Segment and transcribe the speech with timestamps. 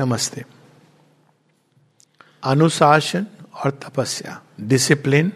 [0.00, 0.44] नमस्ते।
[2.44, 5.32] अनुशासन और तपस्या डिसिप्लिन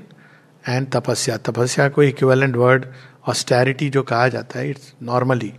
[0.69, 2.87] एंड तपस्या। तपस्या को इक्विवेलेंट वर्ड
[3.29, 5.53] ऑस्टैरिटी जो कहा जाता है it's normally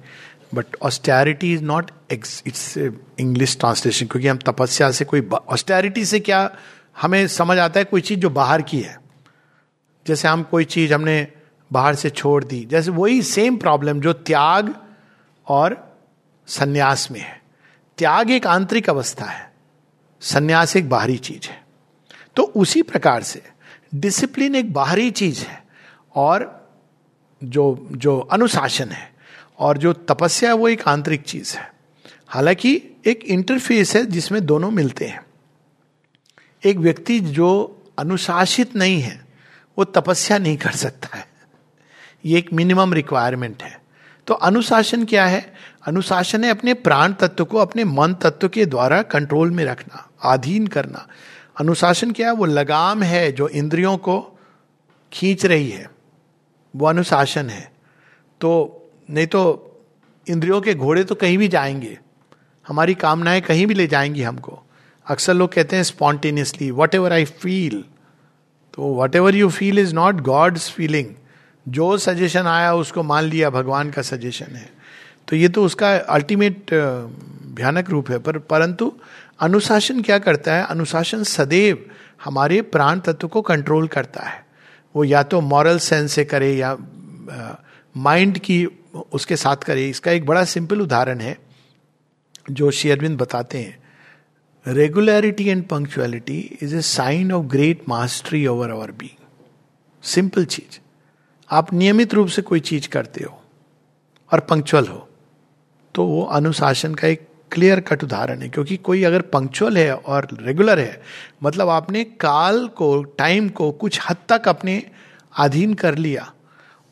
[0.54, 6.42] but austerity is not its English translation क्योंकि हम तपस्या से कोई ऑस्टैरिटी से क्या
[7.02, 9.00] हमें समझ आता है कोई चीज़ जो बाहर की है।
[10.06, 11.28] जैसे हम कोई चीज़ हमने
[11.74, 14.76] बाहर से छोड़ दी, जैसे वही सेम प्रॉब्लम जो त्याग
[15.48, 15.98] और
[16.48, 17.45] संन्यास में है।
[17.98, 19.54] त्याग एक आंतरिक अवस्था है,
[20.22, 21.66] संन्यास एक बाहरी चीज़ है।
[22.36, 23.44] तो उसी प्रकार से
[23.96, 25.66] डिसिप्लिन एक बाहरी चीज़ है
[26.16, 26.70] और
[27.44, 29.14] जो जो अनुशासन है
[29.60, 31.74] और जो तपस्या है वो एक आंतरिक चीज़ है।
[32.28, 35.26] हालाँकि एक इंटरफेस है जिसमें दोनों मिलते हैं।
[36.64, 39.26] एक व्यक्ति जो अनुशासित नहीं है,
[39.78, 41.28] वो तपस्या नहीं कर सकता है।
[42.26, 43.82] ये एक मिनिमम रिक्वायरमेंट है।
[44.28, 45.55] तो अनुशासन क्या है?
[45.86, 50.68] अनुशासन है अपने प्राण तत्व को अपने मन तत्व के द्वारा कंट्रोल में रखना अधीन
[50.68, 51.08] करना।
[51.60, 52.34] अनुशासन क्या है?
[52.34, 54.40] वो लगाम है जो इंद्रियों को
[55.14, 55.90] खींच रही है।
[56.76, 57.72] वो अनुशासन है।
[58.42, 59.42] तो नहीं तो
[60.28, 62.00] इंद्रियों के घोड़े तो कहीं भी जाएँगे।
[62.68, 64.62] हमारी कामनाएँ कहीं भी ले जाएँगी हमको।
[65.08, 67.84] अक्सर लोग कहते हैं spontaneously whatever I feel
[68.74, 71.08] तो whatever you feel is not God's feeling
[71.68, 74.75] जो सजेशन आया उसको मान लिया, भगवान का सजेशन है।
[75.28, 76.74] तो ये तो उसका अल्टीमेट
[77.56, 78.92] भयानक रूप है। पर, परंतु
[79.40, 80.66] अनुशासन क्या करता है?
[80.66, 81.86] अनुशासन सदैव
[82.24, 84.44] हमारे प्राण तत्व को कंट्रोल करता है।
[84.96, 86.78] वो या तो मॉरल सेंस से करे या
[87.96, 88.66] माइंड की
[89.14, 91.38] उसके साथ करे। इसका एक बड़ा सिंपल उदाहरण है,
[92.52, 93.84] जो शेयरविंद बताते हैं।
[94.66, 99.24] Regularity and punctuality is a sign of great mastery over our being
[100.04, 100.80] simple चीज़।
[101.50, 103.42] आप नियमित रूप से कोई चीज़ करते हो
[104.32, 105.08] और पंक्चुअल हो।
[105.96, 110.28] तो वो अनुशासन का एक क्लियर कट उदाहरण है, क्योंकि कोई अगर पंक्चुअल है और
[110.42, 111.02] रेगुलर है
[111.44, 114.82] मतलब आपने काल को टाइम को कुछ हद तक अपने
[115.36, 116.32] अधीन कर लिया।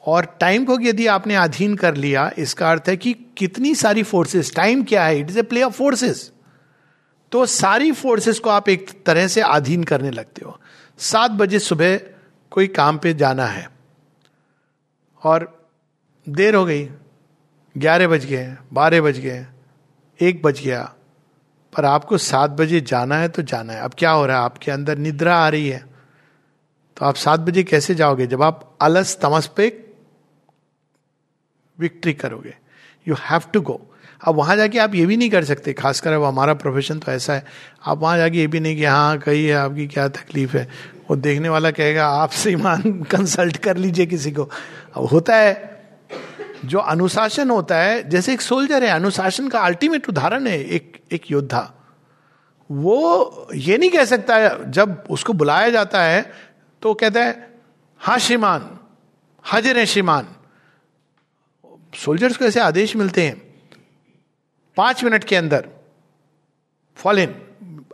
[0.04, 4.54] और टाइम को यदि आपने अधीन कर लिया, इसका अर्थ है कि कितनी सारी फोर्सेस
[4.56, 5.20] टाइम क्या है?
[5.20, 6.32] It is a play of forces
[7.32, 10.60] तो सारी फोर्सेस को आप एक तरह से अधीन करने लगते हो।
[11.00, 12.00] सात बजे सुबह
[12.52, 13.68] कोई काम पे जाना है,
[15.24, 15.48] और
[16.28, 16.90] देर हो गई।
[17.78, 19.48] ग्यारह बज गए बारह बज गए
[20.22, 20.94] एक बज गया।
[21.78, 24.44] पर आपको सात बजे जाना है तो जाना है। अब क्या हो रहा है?
[24.44, 25.86] आपके अंदर निद्रा आ रही है।
[26.98, 28.28] तो आप सात बजे कैसे जाओगे?
[28.28, 29.86] जब आप अलस तमस पे
[31.80, 32.58] विक्ट्री करोगे।
[33.08, 33.90] यू हैव टू गो
[34.28, 37.34] अब वहाँ जाके आप ये भी नहीं कर सकते। खासकर अब हमारा प्रोफेशन तो ऐसा
[37.34, 37.46] है।
[37.86, 40.70] आप वहाँ जाके ये भी नहीं कि हाँ कही है, आपकी क्या तकलीफ़ है?
[41.10, 44.44] वो देखने वाला कहेगा, आपसे ईमान कंसल्ट कर लीजिए किसी को।
[44.94, 45.73] अब होता है।
[46.64, 51.32] जो अनुशासन होता है, जैसे एक सोल्जर है, अनुशासन का अल्टीमेट उदाहरण है एक एक
[51.32, 51.72] योद्धा।
[52.70, 56.22] वो ये नहीं कह सकता है, जब उसको बुलाया जाता है
[56.82, 57.50] तो कहता है,
[58.02, 58.70] हा श्रीमान,
[59.46, 60.28] हाजिर है श्रीमान।
[61.96, 63.42] सोल्जर्स को ऐसे आदेश मिलते हैं,
[64.78, 65.68] पाँच मिनट के अंदर
[66.98, 67.36] फॉल इन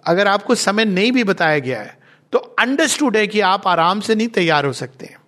[0.07, 1.97] अगर आपको समय नहीं भी बताया गया है
[2.33, 5.18] तो अंडरस्टूड है कि आप आराम से नहीं तैयार हो सकते हैं।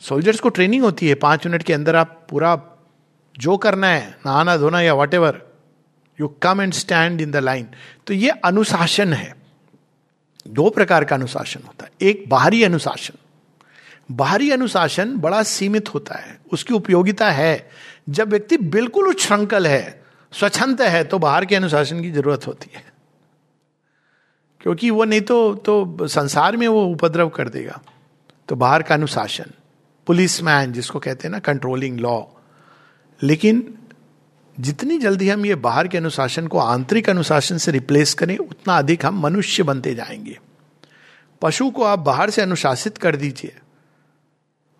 [0.00, 2.60] सोल्जर्स को ट्रेनिंग होती है। पाँच मिनट के अंदर आप पूरा
[3.38, 5.42] जो करना है, नहाना, धोना या whatever
[6.20, 7.68] you come and stand in the line
[8.06, 9.34] तो ये अनुशासन है।
[10.48, 13.18] दो प्रकार का अनुशासन होता है। एक बाहरी अनुशासन।
[14.14, 17.70] बाहरी अनुशासन बड़ा सीमित होता है। उसकी उपयोगिता है।
[18.08, 20.02] जब व्यक्ति बिल्कुल उच्छृंखल है,
[20.32, 22.84] स्वच्छंद है तो बाहर के अनुशासन की ज़रूरत होती है।
[24.60, 27.80] क्योंकि वो नहीं तो तो संसार में वो उपद्रव कर देगा।
[28.48, 29.50] तो बाहर का अनुशासन।
[30.06, 32.22] पुलिस मैन जिसको कहते हैं ना कंट्रोलिंग लॉ
[33.22, 33.78] लेकिन
[34.60, 39.06] जितनी जल्दी हम ये बाहर के अनुशासन को आंतरिक अनुशासन से रिप्लेस करें, उतना अधिक
[39.06, 40.38] हम मनुष्य बनते जाएँगे।
[41.42, 43.56] पशु को आप बाहर से अनुशासित कर दीजिए।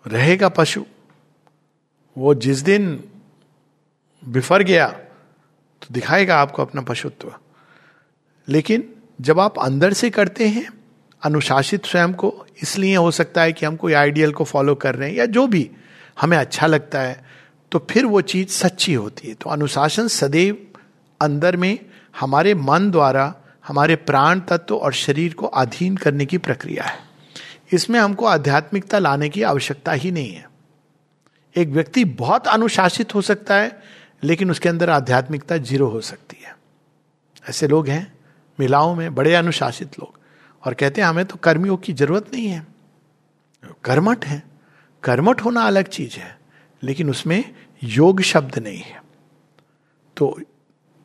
[0.07, 0.85] रहेगा पशु।
[2.17, 3.03] वो जिस दिन
[4.25, 4.87] बिफर गया
[5.81, 7.33] तो दिखाएगा आपको अपना पशुत्व।
[8.49, 10.76] लेकिन जब आप अंदर से करते हैं
[11.21, 15.09] अनुशासित स्वयं को, इसलिए हो सकता है कि हम कोई आइडियल को फॉलो कर रहे
[15.09, 15.69] हैं या जो भी
[16.21, 17.25] हमें अच्छा लगता है
[17.71, 20.57] तो फिर वो चीज़ सच्ची होती है। तो अनुशासन सदैव
[21.19, 21.77] अंदर में
[22.19, 23.33] हमारे मन द्वारा,
[23.67, 26.99] हमारे प्राण तत्व और शरीर को अधीन करने की प्रक्रिया है।
[27.73, 30.45] इसमें हमको आध्यात्मिकता लाने की आवश्यकता ही नहीं है।
[31.55, 33.81] एक व्यक्ति बहुत अनुशासित हो सकता है,
[34.23, 36.55] लेकिन उसके अंदर आध्यात्मिकता ज़ीरो हो सकती है।
[37.49, 38.13] ऐसे लोग हैं,
[38.59, 40.19] महिलाओं में बड़े अनुशासित लोग।
[40.65, 42.67] और कहते हैं, हमें तो कर्मयोग की ज़रूरत नहीं है।
[43.83, 44.43] कर्मठ है।
[45.03, 46.39] कर्मठ होना अलग चीज़ है,
[46.83, 49.03] लेकिन उसमें योग शब्द नहीं है।
[50.17, 50.39] तो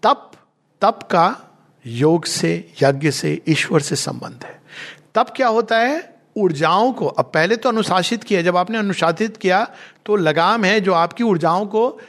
[0.03, 0.33] तप
[0.81, 1.41] तप का
[1.87, 4.63] योग से, यज्ञ से, ईश्वर से संबंध है।
[5.15, 6.15] तब क्या होता है?
[6.37, 9.71] ऊर्जाओं को। अब पहले तो अनुशासित किया, जब आपने अनुशासित किया
[10.07, 12.01] तो लगाम है जो आपकी ऊर्जाओं को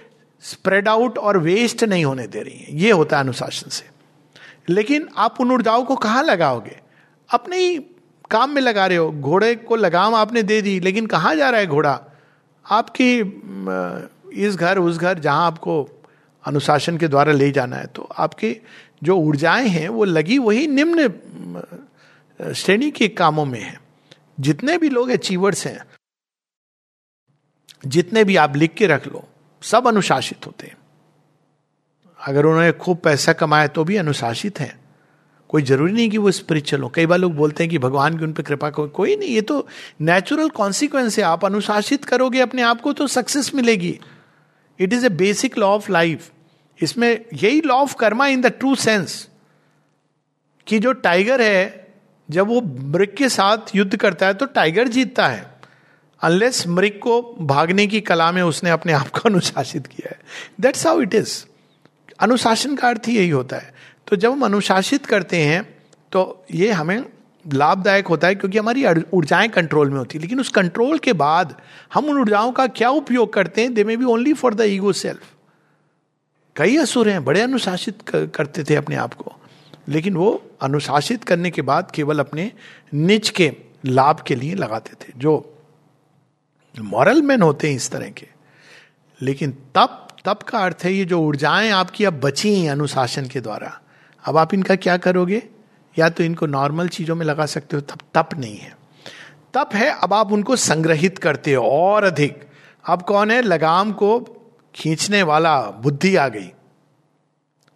[0.42, 3.90] स्प्रेड आउट और वेस्ट नहीं होने दे रही है। ये होता है अनुशासन से।
[4.70, 6.80] लेकिन आप उन ऊर्जाओं को कहाँ लगाओगे?
[7.34, 7.78] अपने ही
[8.32, 11.60] काम में लगा रहे हो। घोड़े को लगाम आपने दे दी, लेकिन कहाँ जा रहा
[11.60, 12.00] है घोड़ा?
[12.66, 13.20] आपकी
[14.38, 16.04] इस घर, उस घर जहाँ आपको
[16.44, 18.56] अनुशासन के द्वारा ले जाना है। तो आपकी
[19.04, 23.80] जो ऊर्जाएँ हैं, वो लगी वही निम्न श्रेणी के कामों में है।
[24.40, 25.80] जितने भी लोग अचीवर्स हैं,
[27.86, 29.24] जितने भी आप लिख के रख लो,
[29.62, 30.78] सब अनुशासित होते हैं।
[32.20, 34.83] अगर उन्होंने खूब पैसा कमाया तो भी अनुशासित है।
[35.54, 38.24] कोई ज़रूरी नहीं कि वो स्पिरिचुअल हो। कई बार लोग बोलते हैं कि भगवान की
[38.24, 39.68] उन पर कृपा को कोई नहीं, ये तो
[40.02, 44.00] नेचुरल कॉन्सिक्वेंस है। आप अनुशासित करोगे अपने आप को तो सक्सेस मिलेगी।
[44.80, 46.32] It is a basic law of life
[46.82, 49.28] इसमें यही law of karma in the true sense
[50.68, 51.94] कि जो टाइगर है,
[52.32, 55.54] जब वो मृग के साथ युद्ध करता है तो टाइगर जीतता है।
[56.24, 60.20] अनलेस मृग को भागने की कला में उसने अपने आप को अनुशासित किया है।
[60.62, 61.46] दैट्स हाउ इट इज़
[62.20, 63.73] अनुशासन का अर्थ ही यही होता है।
[64.14, 65.62] तो जब हम अनुशासित करते हैं
[66.12, 67.06] तो ये हमें
[67.46, 71.56] लाभदायक होता है क्योंकि हमारी ऊर्जाएँ कंट्रोल में होती है। लेकिन उस कंट्रोल के बाद
[71.94, 73.74] हम उन ऊर्जाओं का क्या उपयोग करते हैं?
[73.74, 75.24] They may be only for the ego self
[76.56, 79.34] कई असुर हैं, बड़े अनुशासित करते थे अपने आप को।
[79.88, 82.52] लेकिन वो अनुशासित करने के बाद केवल अपने
[82.94, 83.52] निज के
[83.86, 85.58] लाभ के लिए लगाते थे, जो
[86.76, 88.28] मॉरल मैन होते हैं इस तरह के।
[89.22, 93.42] लेकिन तप तप का अर्थ है ये जो ऊर्जाएँ आपकी अब बची हैं अनुशासन के
[93.42, 93.80] द्वारा
[94.26, 95.44] अब आप इनका क्या करोगे?
[96.00, 98.78] या तो इनको नॉर्मल चीज़ों में लगा सकते हो, तब तप नहीं है।
[99.54, 102.48] तप है, अब आप उनको संग्रहित करते हो और अधिक।
[102.86, 103.42] अब कौन है?
[103.42, 104.20] लगाम को
[104.76, 106.52] खींचने वाला बुद्धि आ गई।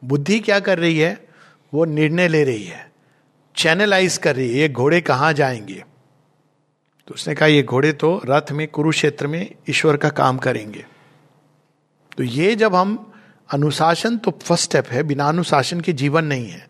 [0.04, 1.28] बुद्धि क्या कर रही है?
[1.74, 2.92] वो निर्णय ले रही है।
[3.56, 5.86] चैनलाइज कर रही है, ये घोड़े कहाँ जाएँगे?
[7.08, 10.86] तो उसने कहा, ये घोड़े तो रथ में, कुरुक्षेत्र में ईश्वर का काम करेंगे।
[12.18, 13.14] तो ये जब हम
[13.52, 16.68] अनुशासन तो फ़र्स्ट स्टेप है, बिना अनुशासन के जीवन नहीं है।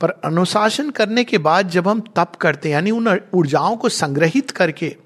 [0.00, 4.50] पर अनुशासन करने के बाद जब हम तप करते हैं, यानी उन ऊर्जाओं को संग्रहित
[4.50, 4.96] करके,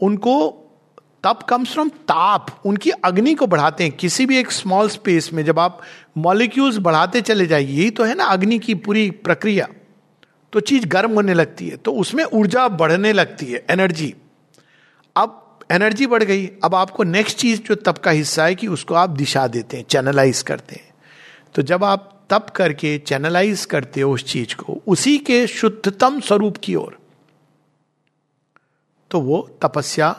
[0.00, 0.58] उनको
[1.24, 5.44] तप कम्स फ्रॉम ताप, उनकी अग्नि को बढ़ाते हैं। किसी भी एक स्मॉल स्पेस में
[5.44, 5.80] जब आप
[6.18, 9.68] मॉलिक्यूल्स बढ़ाते चले जाइए, यही तो है ना अग्नि की पूरी प्रक्रिया।
[10.52, 14.14] तो चीज़ गर्म होने लगती है तो उसमें ऊर्जा बढ़ने लगती है एनर्जी
[15.16, 15.38] अब
[15.72, 19.10] एनर्जी बढ़ गई। अब आपको नेक्स्ट चीज़ जो तप का हिस्सा है कि उसको आप
[19.10, 20.94] दिशा देते हैं, चैनलाइज करते हैं।
[21.54, 26.56] तो जब आप तप करके चैनलाइज करते हो उस चीज़ को, उसी के शुद्धतम स्वरूप
[26.56, 26.98] की ओर
[29.10, 30.10] तो वो तपस्या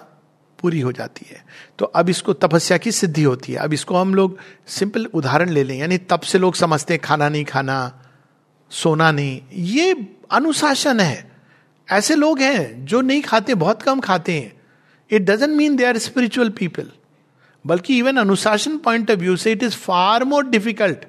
[0.59, 1.45] पूरी हो जाती है।
[1.79, 5.63] तो अब इसको तपस्या की सिद्धि होती है। अब इसको हम लोग सिंपल उदाहरण ले
[5.63, 8.03] लें, यानी तप से लोग समझते हैं, खाना नहीं खाना,
[8.71, 9.95] सोना नहीं, ये
[10.31, 11.31] अनुशासन है।
[11.91, 14.52] ऐसे लोग हैं जो नहीं खाते, बहुत कम खाते हैं।
[15.15, 16.87] It doesn't mean they are spiritual people
[17.65, 21.05] बल्कि इवन अनुशासन पॉइंट ऑफ़ व्यू से it is far more difficult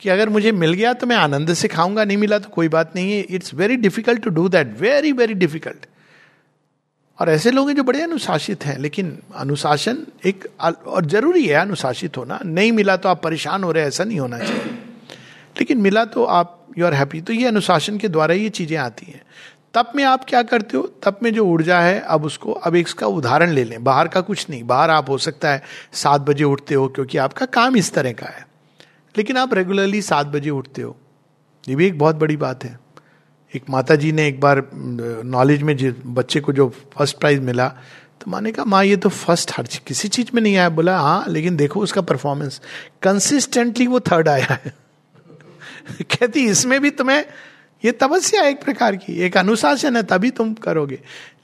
[0.00, 2.92] कि अगर मुझे मिल गया तो मैं आनंद से खाऊँगा, नहीं मिला तो कोई बात
[2.96, 5.86] नहीं है। It's very difficult to do that very very difficult
[7.18, 12.16] और ऐसे लोग हैं जो बड़े अनुशासित हैं, लेकिन अनुशासन एक और ज़रूरी है अनुशासित
[12.16, 14.78] होना। नहीं मिला तो आप परेशान हो रहे ऐसा नहीं होना चाहिए।
[15.58, 19.06] लेकिन मिला तो आप यू आर हैप्पी तो ये अनुशासन के द्वारा ये चीज़ें आती
[19.06, 19.22] हैं।
[19.74, 20.82] तब में आप क्या करते हो?
[21.02, 24.46] तब में जो ऊर्जा है, अब उसको, अब इसका उदाहरण ले लें। बाहर का कुछ
[24.50, 25.62] नहीं। बाहर आप हो सकता है
[25.92, 28.48] सात बजे उठते हो क्योंकि आपका काम इस तरह का है।
[29.16, 30.96] लेकिन आप रेगुलरली सात बजे उठते हो।
[31.68, 32.80] ये भी एक बहुत बड़ी बात है।
[33.54, 34.70] एक माता जी ने एक बार
[35.24, 37.68] नॉलेज में जिस बच्चे को जो फ़र्स्ट प्राइज मिला
[38.20, 41.24] तो माने कहा, माँ, ये तो फ़र्स्ट हर किसी चीज़ में नहीं आया। बोला हाँ
[41.28, 42.60] लेकिन देखो उसका परफॉर्मेंस
[43.02, 44.74] कंसिस्टेंटली वो थर्ड आया है।
[46.02, 47.24] कहती, इसमें भी तुम्हें
[47.82, 50.98] ये तपस्या एक प्रकार की, एक अनुशासन है, तभी तुम करोगे।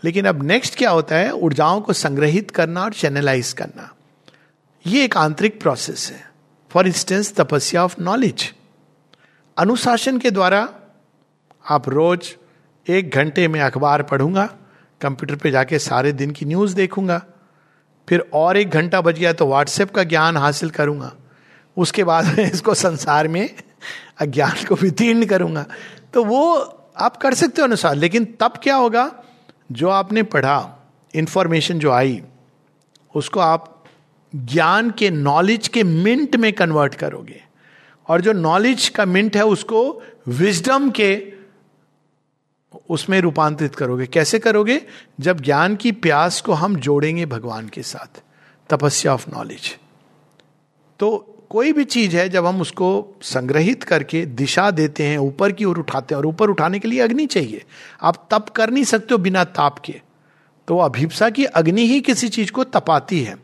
[0.05, 1.33] लेकिन अब नेक्स्ट क्या होता है?
[1.33, 3.93] ऊर्जाओं को संग्रहित करना और चैनलाइज करना।
[4.85, 6.25] ये एक आंतरिक प्रोसेस है।
[6.71, 8.53] फॉर इंस्टेंस तपस्या ऑफ़ नॉलेज
[9.57, 10.69] अनुशासन के द्वारा
[11.65, 12.35] आप रोज
[12.87, 14.45] एक घंटे में अखबार पढ़ूँगा,
[15.01, 17.23] कंप्यूटर पे जाके सारे दिन की न्यूज़ देखूँगा,
[18.09, 21.13] फिर और एक घंटा बच गया तो व्हाट्सएप का ज्ञान हासिल करूँगा,
[21.77, 23.49] उसके बाद मैं इसको संसार में
[24.21, 25.65] अज्ञान को वितीर्ण करूँगा।
[26.17, 26.55] तो वो
[26.97, 29.25] आप कर सकते हो अनुसार, लेकिन तब क्या होगा?
[29.73, 30.77] जो आपने पढ़ा
[31.15, 32.23] इंफॉर्मेशन जो आई,
[33.15, 33.85] उसको आप
[34.35, 37.45] ज्ञान के नॉलेज के मिंट में कन्वर्ट करोगे।
[38.09, 41.33] और जो नॉलेज का मिंट है, उसको विजडम के
[42.91, 44.83] उसमें रूपांतरित करोगे। कैसे करोगे?
[45.21, 48.23] जब ज्ञान की प्यास को हम जोड़ेंगे भगवान के साथ,
[48.71, 49.77] तपस्या ऑफ़ नॉलेज
[50.99, 55.65] तो कोई भी चीज़ है, जब हम उसको संग्रहित करके दिशा देते हैं, ऊपर की
[55.65, 57.65] ओर उठाते हैं, और ऊपर उठाने के लिए अग्नि चाहिए।
[58.03, 60.01] आप तप कर नहीं सकते हो बिना ताप के।
[60.69, 63.37] तो अभिप्सा की अग्नि ही किसी चीज़ को तपाती है।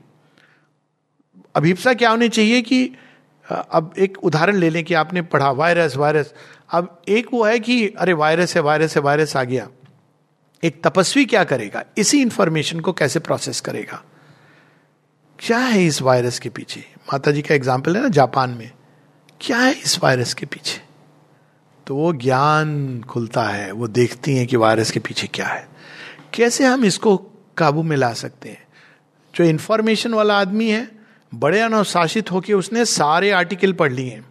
[1.57, 2.91] अभिप्सा क्या होनी चाहिए कि
[3.51, 6.35] अब एक उदाहरण ले लें कि आपने पढ़ा, वायरस वायरस।
[6.71, 9.69] अब एक वो है कि, अरे वायरस है वायरस है, वायरस आ गया।
[10.65, 11.85] एक तपस्वी क्या करेगा?
[11.99, 14.05] इसी इंफॉर्मेशन को कैसे प्रोसेस करेगा?
[15.39, 16.92] क्या है इस वायरस के पीछे?
[17.13, 18.71] माता जी का एग्ज़ाम्पल है ना जापान में।
[19.41, 20.81] क्या है इस वायरस के पीछे?
[21.87, 25.69] तो वो ज्ञान खुलता है, वो देखती हैं कि वायरस के पीछे क्या है।
[26.35, 27.17] कैसे हम इसको
[27.57, 28.67] काबू में ला सकते हैं?
[29.35, 30.89] जो इंफॉर्मेशन वाला आदमी है,
[31.35, 34.25] बड़े अनुशासित होकर उसने सारे आर्टिकल पढ़ लिए हैं।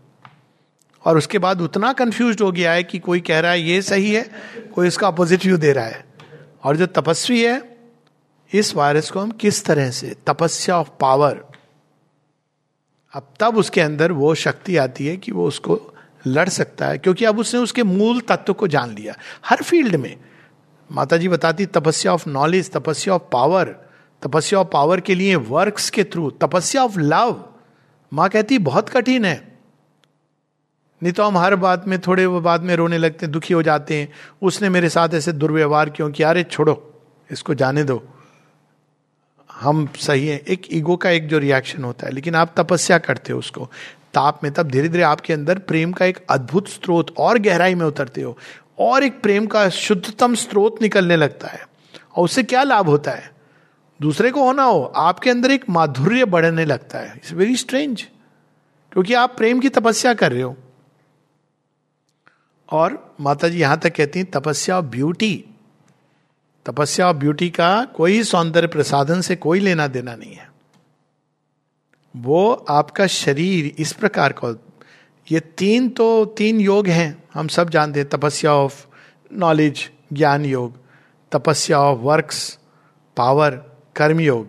[1.06, 4.14] और उसके बाद उतना कंफ्यूज हो गया है कि कोई कह रहा है ये सही
[4.14, 4.32] है,
[4.76, 6.06] कोई इसका अपोजिट व्यू दे रहा है।
[6.64, 7.78] और जो तपस्वी है,
[8.54, 11.51] इस वायरस को हम किस तरह से, तपस्या ऑफ़ पावर
[13.14, 15.94] अब तब उसके अंदर वो शक्ति आती है कि वो उसको
[16.28, 19.16] लड़ सकता है, क्योंकि अब उसने उसके मूल तत्व को जान लिया।
[19.46, 20.18] हर फ़ील्ड में।
[20.92, 23.76] माता जी बताती, तपस्या ऑफ़ नॉलेज, तपस्या ऑफ़ पावर,
[24.22, 27.46] तपस्या ऑफ़ पावर के लिए वर्क्स के थ्रू, तपस्या ऑफ़ लव।
[28.14, 29.60] माँ कहती, बहुत कठिन है।
[31.04, 33.64] नहीं तो हम हर बात में, थोड़े वो बाद में रोने लगते हैं, दुखी हो
[33.64, 36.30] जाते हैं। उसने मेरे साथ ऐसे दुर्व्यवहार क्यों किया?
[36.30, 38.11] अरे छोड़ो, इसको जाने दो।
[39.62, 43.34] हम सही है। एक ईगो का एक जो रिएक्शन होता है, लेकिन आप तपस्या करते
[43.34, 43.70] हो उसको।
[44.14, 47.86] ताप में तब धीरे धीरे आपके अंदर प्रेम का एक अद्भुत स्रोत और गहराई में
[47.86, 48.38] उतरते हो
[48.80, 51.68] और एक प्रेम का शुद्धतम स्रोत निकलने लगता है
[52.16, 53.32] और उससे क्या लाभ होता है?
[54.00, 58.02] दूसरे को होना हो, आपके अंदर एक माधुर्य बढ़ने लगता है। इट्स वेरी स्ट्रेंज
[58.92, 60.56] क्योंकि आप प्रेम की तपस्या कर रहे हो।
[62.70, 65.46] और माता जी यहाँ तक कहती हैं, तपस्या और ब्यूटी
[66.66, 70.52] तपस्या ऑफ़ ब्यूटी का कोई सौंदर्य प्रसाधन से कोई लेना देना नहीं है।
[72.16, 74.56] वो आपका शरीर, इस प्रकार का,
[75.32, 78.86] ये तीन तो तीन योग हैं, हम सब जानते हैं, तपस्या ऑफ़
[79.34, 80.78] नॉलेज ज्ञान योग,
[81.32, 82.60] तपस्या ऑफ़ वर्क्स
[83.18, 83.52] पावर
[83.96, 84.48] कर्म योग,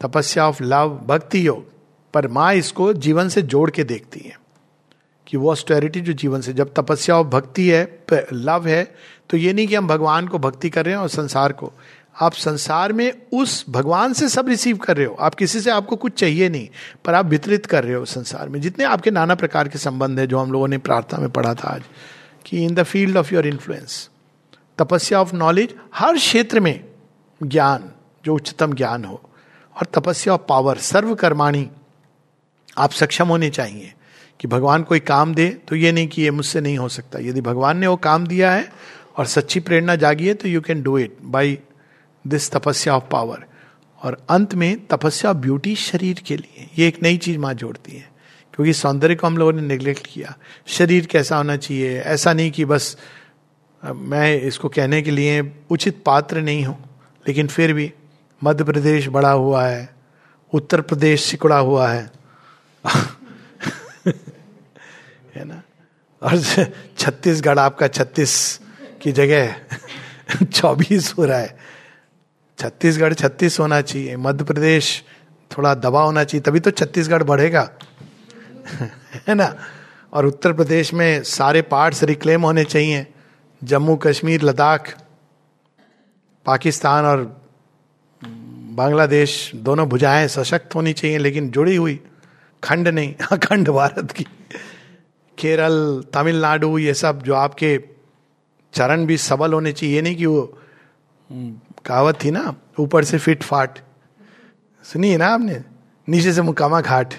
[0.00, 1.72] तपस्या ऑफ़ लव भक्ति योग,
[2.14, 4.43] पर माँ इसको जीवन से जोड़ के देखती है।
[5.26, 8.84] कि वो ऑस्टेरिटी जो जीवन से, जब तपस्या और भक्ति है लव है
[9.30, 11.72] तो ये नहीं कि हम भगवान को भक्ति कर रहे हैं और संसार को।
[12.16, 15.96] आप संसार में उस भगवान से सब रिसीव कर रहे हो। आप किसी से आपको
[15.96, 16.68] कुछ चाहिए नहीं,
[17.04, 20.26] पर आप वितरित कर रहे हो संसार में। जितने आपके नाना प्रकार के संबंध है,
[20.26, 21.82] जो हम लोगों ने प्रार्थना में पढ़ा था आज,
[22.46, 24.08] कि in the field of your influence
[24.78, 26.84] तपस्या ऑफ़ नॉलेज हर क्षेत्र में
[27.40, 27.90] ज्ञान,
[28.24, 29.20] जो उच्चतम ज्ञान हो,
[29.76, 31.68] और तपस्या ऑफ़ पावर सर्वकर्माणी,
[32.78, 33.92] आप सक्षम होने चाहिए।
[34.40, 37.40] कि भगवान कोई काम दे तो ये नहीं कि ये मुझसे नहीं हो सकता। यदि
[37.40, 38.72] भगवान ने वो काम दिया है
[39.16, 41.58] और सच्ची प्रेरणा जागी है तो you can do it by
[42.26, 43.44] this तपस्या ऑफ़ पावर
[44.02, 48.10] और अंत में तपस्या ब्यूटी शरीर के लिए। ये एक नई चीज़ माँ जोड़ती है।
[48.54, 50.36] क्योंकि सौंदर्य को हम लोगों ने निग्लेक्ट किया।
[50.66, 52.00] शरीर कैसा होना चाहिए?
[52.00, 52.96] ऐसा नहीं कि बस
[53.84, 57.92] मैं इसको कहने के लिए उचित पात्र नहीं हूँ। लेकिन फिर भी
[58.44, 59.96] मध्य प्रदेश बड़ा हुआ है।
[60.52, 62.10] उत्तर प्रदेश सिकुड़ा हुआ है
[65.36, 65.62] ना
[66.24, 66.40] और
[66.98, 68.60] छत्तीसगढ़ आपका छत्तीस
[69.02, 69.54] की जगह
[70.44, 71.58] चौबीस हो रहा है।
[72.58, 75.04] छत्तीसगढ़ छत्तीस होना चाहिए। मध्य प्रदेश
[75.58, 77.70] थोड़ा दबा होना चाहिए, तभी तो छत्तीसगढ़ बढ़ेगा।
[79.28, 79.54] है ना?
[80.12, 83.06] और उत्तर प्रदेश में सारे पार्ट्स रिक्लेम होने चाहिए।
[83.64, 84.98] जम्मू कश्मीर, लद्दाख,
[86.46, 87.44] पाकिस्तान और
[88.74, 92.00] बांग्लादेश दोनों भुजाएँ सशक्त होनी चाहिए, लेकिन जुड़ी हुई
[92.64, 94.26] खंड नहीं, अखंड भारत की।
[95.38, 97.80] केरल तमिलनाडु ये सब जो आपके
[98.72, 100.58] चरण भी सबल होने चाहिए। नहीं कि वो
[101.30, 103.78] हम्म, कहावत थी ना ऊपर से फिट फाट।
[104.84, 105.64] सुनिए ना आपने?
[106.08, 107.14] नीचे से मुकामा घाट।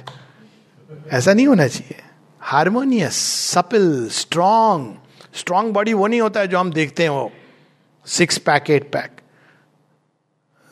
[1.08, 2.02] ऐसा नहीं होना चाहिए।
[2.40, 3.16] Harmonious
[3.52, 4.96] सपिल strong.
[5.34, 7.32] स्ट्रांग बॉडी वो नहीं होता है जो हम देखते हैं वो।
[8.06, 9.12] Six pack eight pack.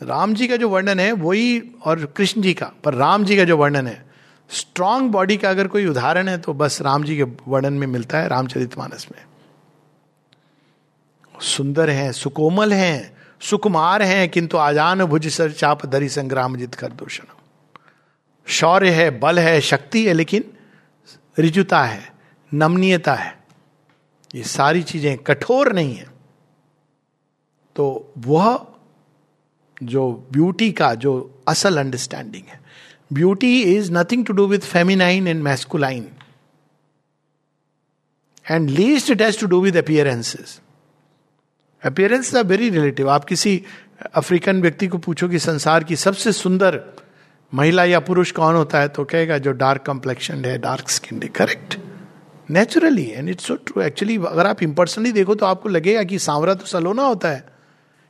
[0.03, 3.43] Ram ji का जो वर्णन है वही और कृष्ण जी का पर राम जी का
[3.43, 4.12] जो वर्णन है
[4.53, 8.19] स्ट्रांग बॉडी का अगर कोई उदाहरण है तो बस राम जी के वर्णन में मिलता
[8.19, 9.23] है, रामचरित मानस में।
[11.41, 16.91] सुंदर हैं, सुकोमल हैं, सुकुमार हैं, किंतु आजान भुज सर चाप धरी संग्राम जित कर
[16.91, 17.23] दूषण।
[18.47, 20.43] शौर्य है, बल है, शक्ति है, लेकिन
[21.39, 22.13] रिजुता है,
[22.53, 23.43] नमनीयता है।
[24.35, 26.07] ये सारी चीज़ें कठोर नहीं है।
[27.75, 28.67] तो वह
[29.83, 32.62] जो ब्यूटी का, जो असल अंडरस्टैंडिंग है।
[33.11, 36.07] Beauty is nothing to do with feminine and masculine
[38.51, 40.59] and least it has to do with appearances
[41.83, 43.61] appearance are very relative आप किसी
[44.15, 46.79] अफ्रीकन व्यक्ति को पूछो कि संसार की सबसे सुंदर
[47.53, 51.27] महिला या पुरुष कौन होता है तो कहेगा, जो डार्क कम्प्लेक्शन है डार्क स्किन है.
[51.29, 51.77] Correct
[52.51, 56.53] naturally and it's so true actually अगर आप इम्पर्सनली देखो तो आपको लगेगा कि सांवरा
[56.53, 57.45] तो सलोना होता है।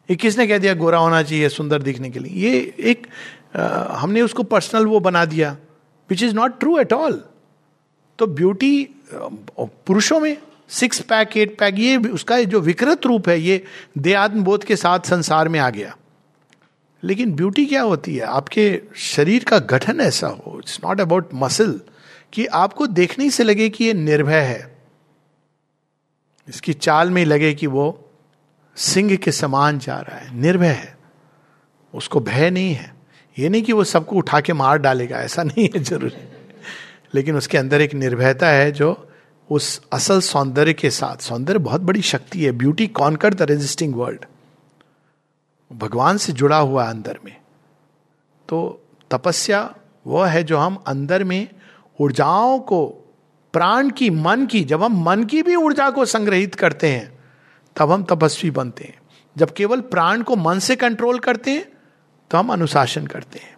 [0.10, 2.50] ये किसने कह दिया, गोरा होना चाहिए, सुंदर दिखने के लिए?
[2.50, 3.08] ये एक
[3.54, 5.56] हमने उसको पर्सनल वो बना दिया
[6.10, 7.24] which is not true at all
[8.20, 10.38] तो ब्यूटी पुरुषों में
[10.70, 13.64] सिक्स पैक एट पैक ये उसका जो विकृत रूप है, ये
[13.98, 15.96] देहात्म बोध के साथ संसार में आ गया।
[17.04, 18.22] लेकिन ब्यूटी क्या होती है?
[18.22, 21.80] आपके शरीर का गठन ऐसा हो इट्स नॉट अबाउट मसल
[22.34, 24.72] कि आपको देखने से लगे कि ये निर्भय है।
[26.48, 27.86] इसकी चाल में लगे कि वो
[28.78, 30.98] सिंह के समान जा रहा है, निर्भय है,
[31.94, 32.92] उसको भय नहीं है।
[33.40, 36.30] ये नहीं कि वो सबको उठा के मार डालेगा, ऐसा नहीं है ज़रूरी।
[37.16, 39.10] लेकिन उसके अंदर एक निर्भयता है जो
[39.50, 44.26] उस असल सौंदर्य के साथ, सौंदर्य बहुत बड़ी शक्ति है। Beauty conquer the resisting world
[45.74, 47.36] भगवान से जुड़ा हुआ अंदर में।
[48.50, 49.76] तो तपस्या
[50.08, 51.48] वह है जो हम अंदर में
[52.02, 52.86] ऊर्जाओं को,
[53.54, 57.20] प्राण की, मन की, जब हम मन की भी ऊर्जा को संग्रहित करते हैं,
[57.76, 58.98] तब हम तपस्वी बनते हैं।
[59.38, 61.66] जब केवल प्राण को मन से कंट्रोल करते हैं
[62.34, 63.58] तो हम अनुशासन करते हैं।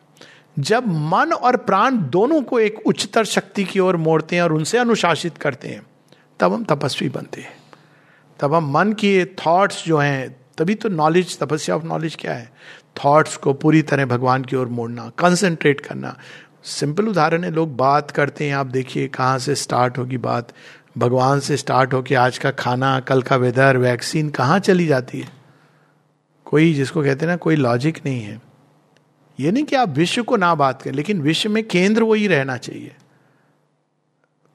[0.59, 4.77] जब मन और प्राण दोनों को एक उच्चतर शक्ति की ओर मोड़ते हैं और उनसे
[4.77, 5.81] अनुशासित करते हैं,
[6.39, 7.57] तब हम तपस्वी बनते हैं।
[8.39, 12.51] तब हम मन की थॉट्स जो हैं, तभी तो नॉलेज तपस्या ऑफ़ नॉलेज क्या है?
[13.05, 16.17] थॉट्स को पूरी तरह भगवान की ओर मोड़ना कंसंट्रेट करना।
[16.63, 20.53] सिंपल उदाहरण है, लोग बात करते हैं, आप देखिए कहाँ से स्टार्ट होगी बात।
[20.97, 25.19] भगवान से स्टार्ट हो कि आज का खाना, कल का वेदर वैक्सीन कहाँ चली जाती
[25.19, 25.29] है?
[26.45, 28.54] कोई जिसको कहते हैं ना, कोई लॉजिक नहीं है।
[29.39, 32.57] ये नहीं कि आप विश्व को ना बात करें, लेकिन विश्व में केंद्र वही रहना
[32.57, 32.95] चाहिए।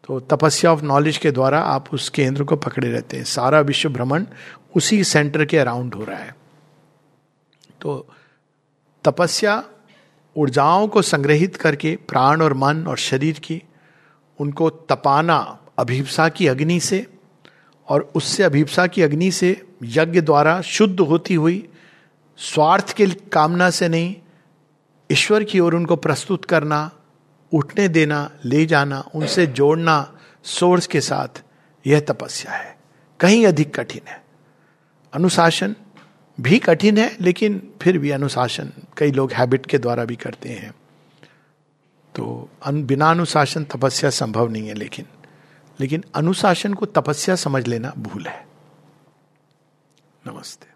[0.06, 3.88] तो तपस्या ऑफ़ नॉलेज के द्वारा आप उस केंद्र को पकड़े रहते हैं। सारा विश्व
[3.88, 4.26] भ्रमण
[4.76, 6.36] उसी सेंटर के अराउंड हो रहा है।
[7.80, 8.08] तो
[9.04, 9.64] तपस्या
[10.36, 13.62] ऊर्जाओं को संग्रहित करके प्राण और मन और शरीर की,
[14.40, 17.06] उनको तपाना अभिप्सा की अग्नि से,
[17.88, 21.68] और उससे अभिप्सा की अग्नि से यज्ञ द्वारा शुद्ध होती हुई
[22.36, 24.16] स्वार्थ के कामना से नहीं
[25.12, 26.90] ईश्वर की ओर उनको प्रस्तुत करना,
[27.52, 31.42] उठने देना, ले जाना, उनसे जोड़ना सोर्स के साथ,
[31.86, 32.78] यह तपस्या है।
[33.20, 34.24] कहीं अधिक कठिन है।
[35.12, 35.74] अनुशासन
[36.40, 40.74] भी कठिन है, लेकिन फिर भी अनुशासन, कई लोग हैबिट के द्वारा भी करते हैं।
[42.14, 45.06] तो बिना अनुशासन तपस्या संभव नहीं है, लेकिन
[45.80, 48.46] लेकिन अनुशासन को तपस्या समझ लेना भूल है।
[50.26, 50.69] नमस्ते।